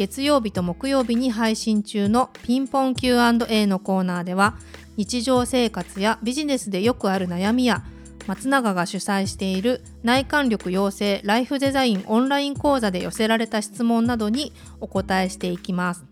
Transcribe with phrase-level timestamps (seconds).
[0.00, 4.54] 月曜日と木曜日に配信中のピンポン Q&A のコーナーでは
[4.96, 7.84] 日常生活やビジネスでよくある悩みや
[8.26, 16.02] 松永が主催している内観力養成ライフデザインオンライン講座で寄せられた質問などにお答えしていきます。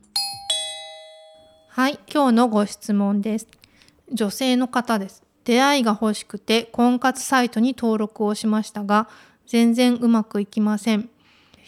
[1.70, 3.48] はい今日のご質問です。
[4.12, 5.23] 女性の方です。
[5.45, 9.09] 出会いが欲しくて婚活サイトに登録をしましたが
[9.47, 11.09] 全然うまくいきません。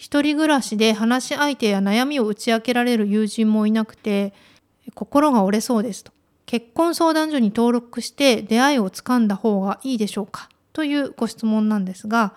[0.01, 4.33] 一人暮らしで話し相手や悩みを打ち明けられる友人もいなくて
[4.95, 6.11] 心が折れそうですと。
[6.47, 10.49] 結婚相談所に登録して出会いをつかんだ方がいいでしょうか？
[10.73, 12.33] というご質問なんですが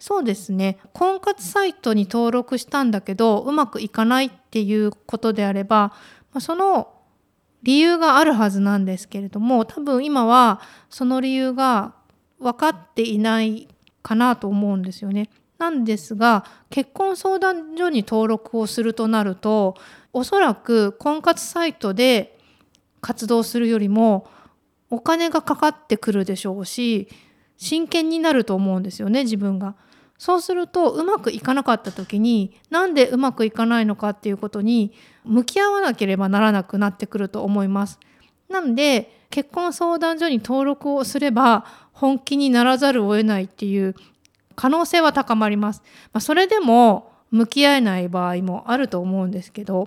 [0.00, 0.78] そうですね。
[0.92, 5.92] 婚活サイトに登録したんだけどうまくいかないっていうことであれば
[6.40, 6.92] その
[7.62, 11.94] 理由があるはずなんですけれども多分今はその理由が
[12.40, 13.68] 分かっていない
[14.02, 15.30] かなと思うんですよね。
[15.60, 19.76] なんですが結婚相談所に登録をするとなると
[20.14, 22.38] おそらく婚活サイトで
[23.02, 24.26] 活動するよりも
[24.88, 27.08] お金がかかってくるでしょうし
[27.58, 29.76] 真剣になると思うんですよね自分が。
[30.16, 34.92] そうするとうまくいかなかった時になんでうまくいかないのかっていうことに
[35.24, 37.98] 向き合わなければならなくなってくると思います。
[38.48, 43.94] なんで結婚相談所に登録をすれば本気にならざるを得ないっていう
[44.60, 45.82] 可能性は高まります。
[46.12, 49.86] まあ、それでも向き合えない場合もあると思うんですけど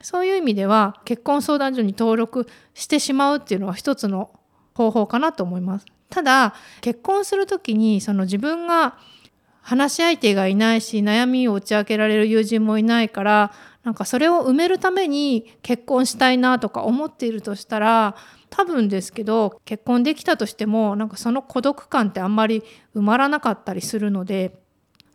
[0.00, 4.30] そういう意味では結婚相談所に登録してしまうっていうのは一つの
[4.72, 5.86] 方法かなと思います。
[6.08, 8.96] ただ結婚する時にその自分が
[9.60, 13.52] 話し相手がいないし悩みを打ち明けられる友人もいないから
[13.86, 18.16] なんかそれを埋めるために結婚したいなとか思っているとしたら
[18.50, 22.64] 多分ですけど結婚できたとしてもなんかその孤独感ってあんまり
[22.96, 24.58] 埋まらなかったりするので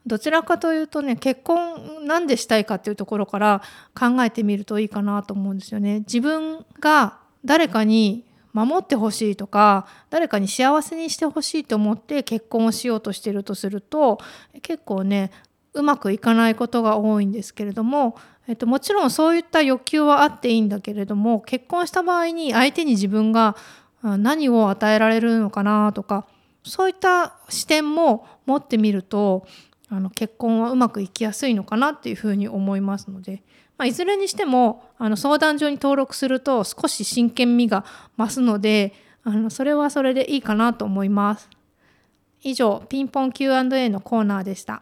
[0.05, 3.61] どちらかというとね結婚なんでしたいかっていうところから
[3.93, 5.99] 考えてみるといいかなと思うんですよね。
[5.99, 14.19] 自分が誰かに守ってほしいとか誰かに幸せにしてほしいと思って結婚をしようとしてるとすると
[14.61, 15.31] 結構ね
[15.73, 18.17] うまくいかないことが多いんですけれども
[18.47, 23.55] えっと、もちろんそういった欲求はあっていいんだけれども結婚した場合に相手に自分が
[24.03, 26.25] 何を与えられるのかなとか
[26.63, 29.45] そういった視点も持ってみると
[29.89, 33.43] あの結婚はうまくいきやすいのかなっていうふうに思いますので、
[33.77, 37.85] まあ、いずれにしてもあの相談所に登録すると少し真剣味が
[38.17, 38.93] 増すので
[39.23, 41.49] あのそれはそれでいいかなと思います。
[42.41, 44.81] 以上ピンポン Q&A のコーナーでした。